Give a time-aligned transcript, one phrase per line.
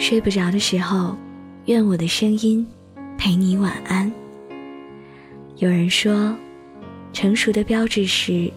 [0.00, 1.14] 睡不着的时候，
[1.66, 2.66] 愿我的声音
[3.18, 4.10] 陪你晚安。
[5.56, 6.34] 有人说，
[7.12, 8.50] 成熟的标志是，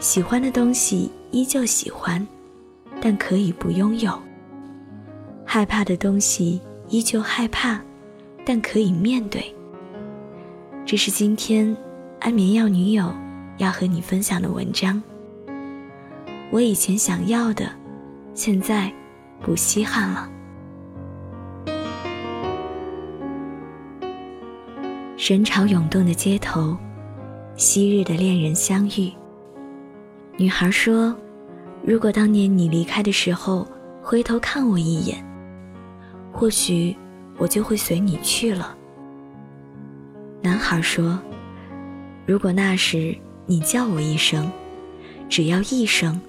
[0.00, 2.26] 喜欢的东西依旧喜欢，
[3.02, 4.12] 但可以不拥有；
[5.44, 6.58] 害怕的东西
[6.88, 7.78] 依旧害怕，
[8.42, 9.54] 但可以面对。
[10.86, 11.76] 这是今天
[12.18, 13.12] 安眠药女友
[13.58, 15.00] 要和你分享的文章。
[16.50, 17.70] 我以前想要的，
[18.32, 18.90] 现在
[19.42, 20.30] 不稀罕了。
[25.24, 26.76] 人潮涌动的街头，
[27.54, 29.08] 昔日的恋人相遇。
[30.36, 31.16] 女孩说
[31.86, 33.64] ：“如果当年你离开的时候
[34.02, 35.24] 回头看我一眼，
[36.32, 36.96] 或许
[37.38, 38.76] 我就会随你去了。”
[40.42, 41.16] 男孩说
[42.26, 44.50] ：“如果那时你叫我一声，
[45.28, 46.20] 只要一声，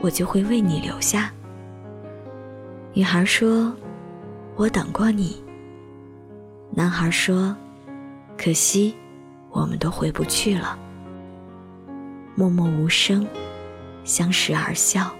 [0.00, 1.30] 我就会为你留下。”
[2.94, 3.70] 女孩说
[4.56, 5.36] ：“我等过你。”
[6.72, 7.54] 男孩说。
[8.42, 8.94] 可惜，
[9.50, 10.78] 我们都回不去了。
[12.34, 13.26] 默默无声，
[14.02, 15.10] 相视而笑。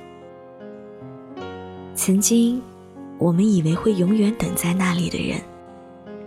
[1.94, 2.62] 曾经，
[3.18, 5.38] 我们以为会永远等在那里的人，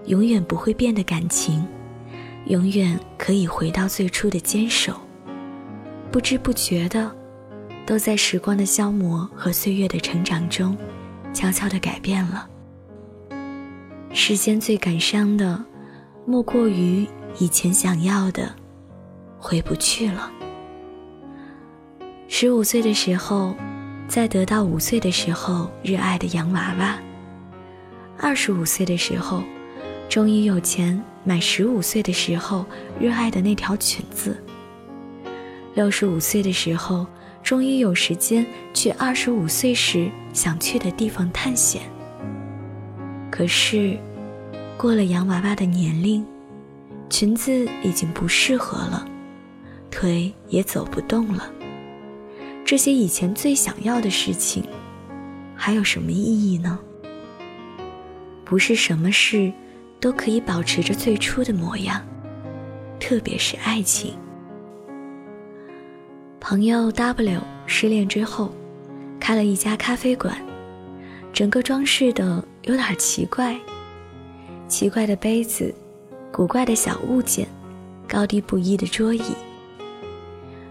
[0.06, 1.66] 永远不会变的感情，
[2.46, 4.94] 永远可以回到最初的坚守。
[6.12, 7.12] 不知不觉的，
[7.88, 10.78] 都在时光的消磨和岁月的成长中，
[11.34, 12.48] 悄悄的改变了。
[14.12, 15.66] 世间最感伤的。
[16.26, 17.06] 莫过于
[17.38, 18.50] 以前想要的，
[19.38, 20.32] 回不去了。
[22.30, 23.54] 十五岁的时候，
[24.08, 26.98] 在得到五岁的时候热爱的洋娃娃；
[28.18, 29.44] 二十五岁的时候，
[30.08, 32.66] 终于有钱买十五岁的时候
[32.98, 34.32] 热爱的那条裙子；
[35.76, 37.06] 六十五岁的时候，
[37.44, 41.82] 终于有时间去二十五岁时想去的地方探险。
[43.30, 44.00] 可是。
[44.78, 46.26] 过了洋娃娃的年龄，
[47.10, 49.06] 裙子已经不适合了，
[49.90, 51.50] 腿也走不动了。
[52.66, 54.64] 这些以前最想要的事情，
[55.56, 56.78] 还有什么意义呢？
[58.44, 59.52] 不是什么事
[60.00, 62.02] 都可以保持着最初的模样，
[63.00, 64.14] 特别是爱情。
[66.42, 68.54] 朋友 W 失恋之后，
[69.18, 70.36] 开了一家咖啡馆，
[71.32, 73.58] 整个装饰的有点奇怪。
[74.74, 75.72] 奇怪的杯子，
[76.32, 77.48] 古怪的小物件，
[78.08, 79.22] 高低不一的桌椅。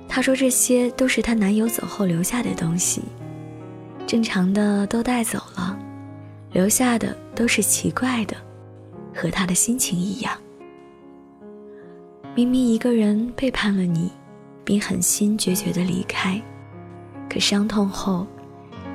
[0.08, 3.00] 她说这些都是她男友走后留下的东西，
[4.04, 5.78] 正常的都带走了，
[6.50, 8.36] 留下的都是奇怪的，
[9.14, 10.36] 和他的心情一样。
[12.34, 14.10] 明明一个人背叛了你，
[14.64, 16.42] 并狠心决绝的离开，
[17.30, 18.26] 可伤痛后，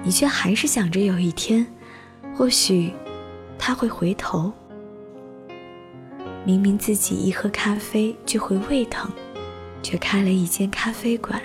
[0.03, 1.66] 你却还是想着有一天，
[2.35, 2.91] 或许
[3.57, 4.51] 他会回头。
[6.47, 9.11] 明明自己一喝咖啡就会胃疼，
[9.83, 11.41] 却开了一间咖啡馆。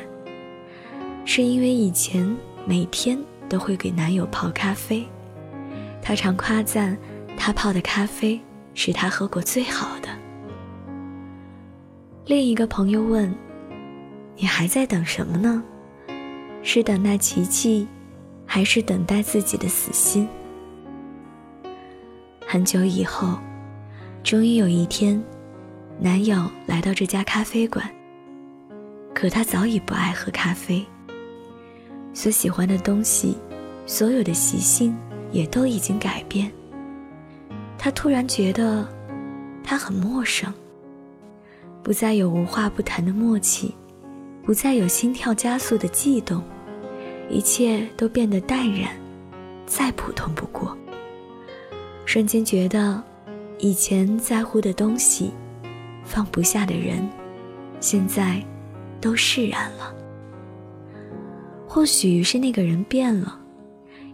[1.25, 3.19] 是因为以前每天
[3.49, 5.05] 都会给男友泡咖啡，
[6.01, 6.97] 他常夸赞
[7.37, 8.41] 他泡的咖啡
[8.75, 10.09] 是他喝过最好的。
[12.27, 13.35] 另一个朋友问
[14.39, 15.61] ：“你还在等什么呢？
[16.63, 17.89] 是等待奇迹，
[18.47, 20.29] 还是等待自己的死心？”
[22.47, 23.37] 很久以后。
[24.23, 25.21] 终于有一天，
[25.99, 27.85] 男友来到这家咖啡馆。
[29.13, 30.85] 可他早已不爱喝咖啡，
[32.15, 33.37] 所喜欢的东西，
[33.85, 34.97] 所有的习性
[35.33, 36.51] 也都已经改变。
[37.77, 38.89] 他突然觉得，
[39.63, 40.53] 他很陌生，
[41.83, 43.75] 不再有无话不谈的默契，
[44.45, 46.43] 不再有心跳加速的悸动，
[47.29, 48.89] 一切都变得淡然，
[49.67, 50.77] 再普通不过。
[52.07, 53.03] 瞬间觉得。
[53.63, 55.31] 以前在乎的东西，
[56.03, 57.09] 放不下的人，
[57.79, 58.45] 现在
[59.01, 59.95] 都释然了。
[61.69, 63.39] 或许是那个人变了，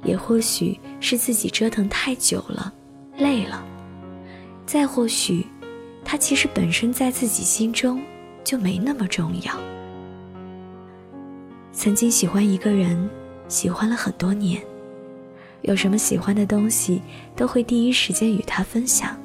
[0.04, 2.70] 也或许是自己折腾太久了，
[3.16, 3.64] 累了。
[4.66, 5.46] 再或许，
[6.04, 8.02] 他其实本身在自己心中
[8.44, 9.54] 就没那么重要。
[11.72, 13.08] 曾经喜欢一个人，
[13.48, 14.62] 喜欢了很多年，
[15.62, 17.00] 有什么喜欢的东西，
[17.34, 19.18] 都会第一时间与他分享。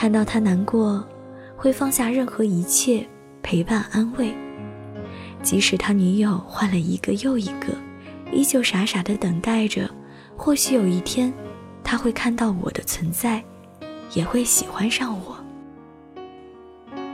[0.00, 1.06] 看到他难过，
[1.58, 3.06] 会放下任何一切
[3.42, 4.34] 陪伴安慰。
[5.42, 7.74] 即使他女友换了一个又一个，
[8.32, 9.90] 依旧傻傻的等待着。
[10.38, 11.30] 或许有一天，
[11.84, 13.44] 他会看到我的存在，
[14.14, 15.36] 也会喜欢上我。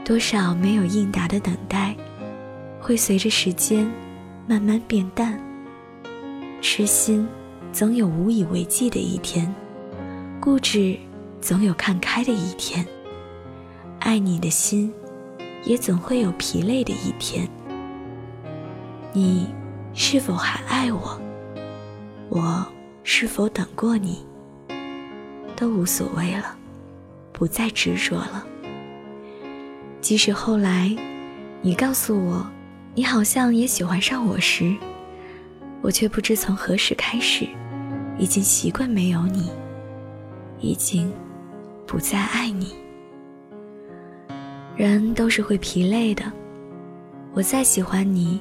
[0.05, 1.93] 多少没有应答的等待，
[2.79, 3.85] 会随着时间
[4.47, 5.37] 慢慢变淡。
[6.61, 7.27] 痴心，
[7.73, 9.53] 总有无以为继的一天。
[10.39, 10.97] 固执
[11.41, 12.85] 总有看开的一天，
[13.99, 14.93] 爱你的心
[15.63, 17.47] 也总会有疲累的一天。
[19.13, 19.47] 你
[19.93, 21.19] 是否还爱我？
[22.29, 22.67] 我
[23.03, 24.25] 是否等过你？
[25.55, 26.55] 都无所谓了，
[27.31, 28.45] 不再执着了。
[30.01, 30.95] 即使后来，
[31.61, 32.45] 你告诉我，
[32.93, 34.75] 你好像也喜欢上我时，
[35.81, 37.47] 我却不知从何时开始，
[38.17, 39.49] 已经习惯没有你，
[40.59, 41.11] 已经
[41.87, 42.75] 不再爱你。
[44.75, 46.31] 人都是会疲累的，
[47.33, 48.39] 我再喜欢你，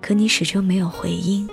[0.00, 1.48] 可你始终没有回应，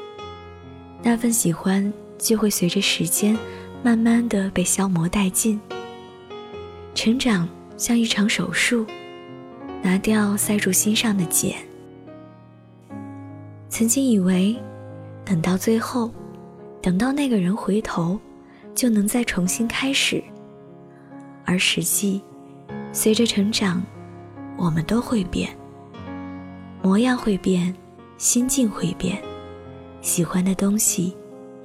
[1.04, 3.38] 那份喜欢就会随着时间。
[3.84, 5.62] 慢慢的被消磨殆尽。
[6.96, 7.48] 成长
[7.78, 8.84] 像一场手术，
[9.84, 11.54] 拿掉塞住心上的茧。
[13.70, 14.60] 曾经以为，
[15.24, 16.10] 等到最后，
[16.82, 18.20] 等到那个人回头，
[18.74, 20.24] 就能再重新开始。
[21.46, 22.22] 而实际，
[22.92, 23.82] 随着成长，
[24.58, 25.56] 我们都会变，
[26.82, 27.74] 模样会变，
[28.18, 29.22] 心境会变，
[30.02, 31.16] 喜欢的东西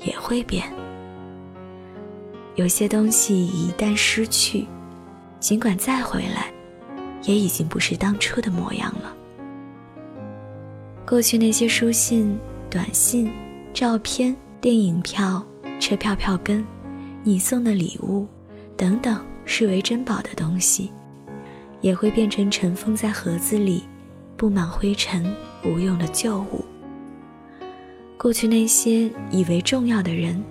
[0.00, 0.64] 也会变。
[2.56, 4.66] 有些东西一旦失去，
[5.38, 6.52] 尽管再回来，
[7.22, 9.14] 也已经不是当初的模样了。
[11.06, 12.38] 过去那些书信、
[12.68, 13.32] 短信、
[13.72, 15.44] 照片、电影票、
[15.80, 16.64] 车票票根、
[17.22, 18.26] 你送的礼物
[18.76, 20.92] 等等，视为珍宝的东西，
[21.80, 23.84] 也会变成尘封在盒子里、
[24.36, 25.34] 布满灰尘、
[25.64, 26.64] 无用的旧物。
[28.18, 30.42] 过去那些以为重要的人，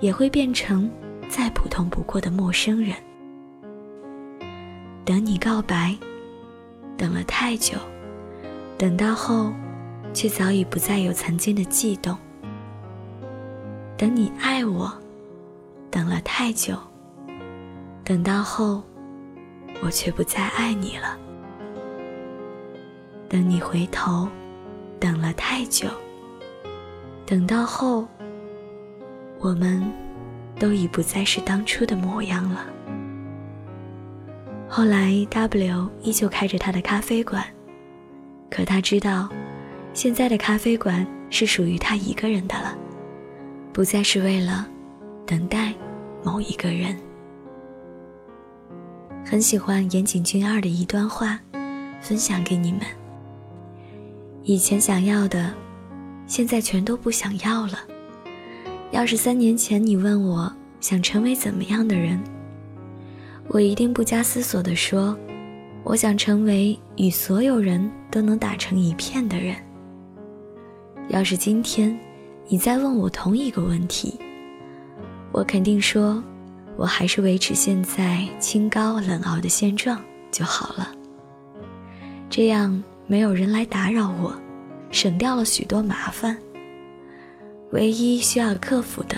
[0.00, 0.90] 也会变成。
[1.28, 2.94] 再普通不过的陌生人，
[5.04, 5.92] 等你告白，
[6.96, 7.76] 等了太久，
[8.78, 9.52] 等到后，
[10.14, 12.16] 却早已不再有曾经的悸动。
[13.96, 14.96] 等你爱我，
[15.90, 16.78] 等了太久，
[18.06, 18.80] 等到后，
[19.82, 21.18] 我却不再爱你了。
[23.28, 24.28] 等你回头，
[25.00, 25.88] 等了太久，
[27.26, 28.06] 等到后，
[29.40, 29.84] 我们。
[30.58, 32.64] 都已不再是当初的模样了。
[34.66, 37.44] 后来，W 依旧开着他的咖啡馆，
[38.48, 39.28] 可他知道，
[39.92, 42.74] 现在的咖啡馆是属于他一个人的了，
[43.70, 44.66] 不再是为了
[45.26, 45.74] 等待
[46.24, 46.96] 某一个人。
[49.28, 51.40] 很喜欢岩井俊二的一段话，
[52.00, 52.82] 分享给你们：
[54.44, 55.52] 以前想要的，
[56.28, 57.72] 现在全都不想要了。
[58.92, 62.22] 要是三年前你问我想成为怎么样的人，
[63.48, 65.18] 我一定不加思索地说，
[65.82, 69.56] 我想成为与所有人都能打成一片的人。
[71.08, 71.98] 要是今天
[72.46, 74.20] 你再问我同一个问题，
[75.32, 76.22] 我肯定说，
[76.76, 80.00] 我还是维持现在清高冷傲的现状
[80.30, 80.92] 就好了。
[82.28, 84.34] 这样没有人来打扰我，
[84.90, 86.36] 省掉了许多麻烦。
[87.72, 89.16] 唯一需要克服的，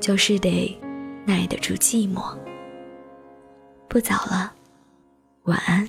[0.00, 0.76] 就是得
[1.24, 2.34] 耐得住寂寞。
[3.88, 4.52] 不早了，
[5.44, 5.88] 晚安。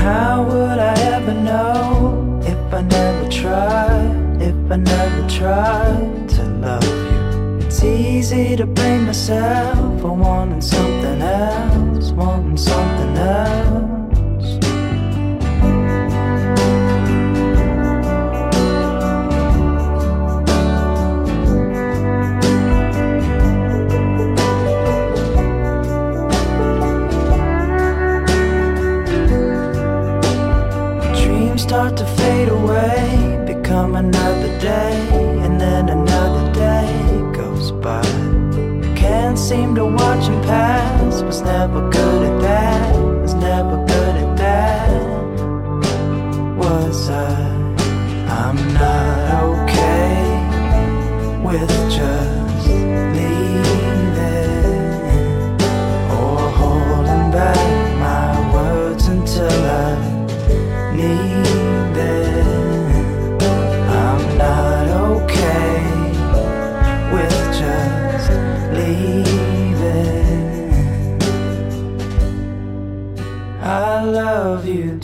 [0.00, 6.84] how would I ever know if I never tried, if I never tried to love
[6.84, 7.66] you?
[7.66, 13.99] It's easy to blame myself for wanting something else, wanting something else.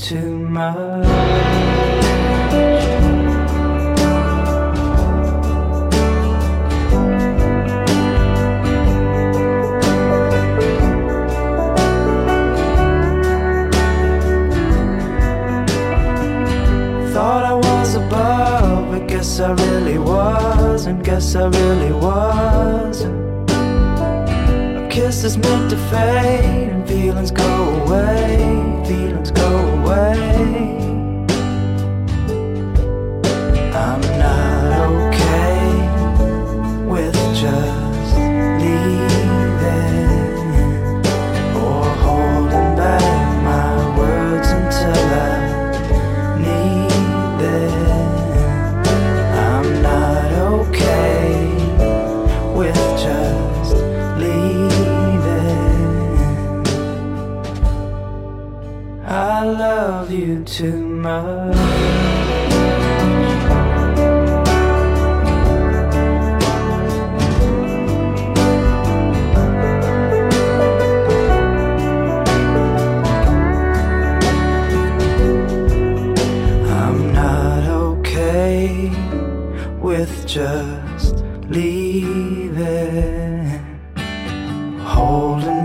[0.08, 1.04] too much.
[17.96, 18.92] above.
[18.92, 23.35] I guess I really was, and guess I really wasn't.
[24.96, 27.44] Kiss is meant to fade, and feelings go
[27.82, 28.38] away,
[28.88, 30.95] feelings go away.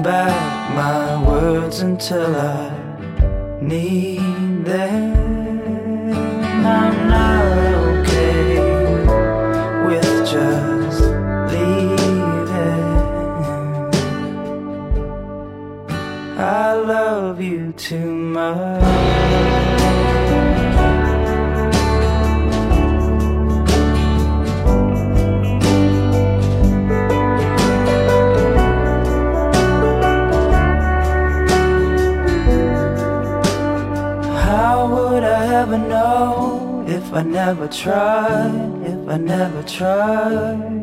[0.04, 2.72] Back my words until I
[3.62, 5.14] need them.
[6.66, 7.46] I'm not
[8.00, 8.58] okay
[9.86, 11.02] with just
[11.54, 12.82] leaving.
[16.40, 18.81] I love you too much.
[37.72, 40.81] Know if I never tried?